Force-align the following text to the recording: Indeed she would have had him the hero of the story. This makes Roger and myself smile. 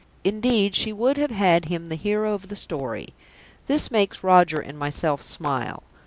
Indeed 0.23 0.73
she 0.73 0.91
would 0.91 1.15
have 1.17 1.29
had 1.29 1.65
him 1.65 1.89
the 1.89 1.95
hero 1.95 2.33
of 2.33 2.47
the 2.47 2.55
story. 2.55 3.09
This 3.67 3.91
makes 3.91 4.23
Roger 4.23 4.59
and 4.59 4.75
myself 4.79 5.21
smile. 5.21 5.83